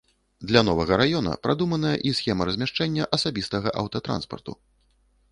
Для 0.51 0.61
новага 0.67 0.95
раёна 1.01 1.33
прадуманая 1.47 1.91
і 2.11 2.13
схема 2.19 2.47
размяшчэння 2.49 3.03
асабістага 3.17 3.75
аўтатранспарту. 3.83 4.57